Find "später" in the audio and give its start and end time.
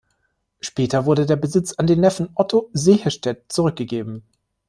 0.61-1.05